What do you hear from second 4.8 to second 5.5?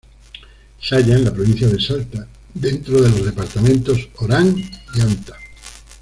Anta.